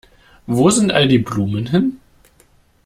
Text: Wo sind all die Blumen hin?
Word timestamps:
Wo 0.47 0.71
sind 0.71 0.91
all 0.91 1.07
die 1.07 1.19
Blumen 1.19 1.67
hin? 1.67 1.99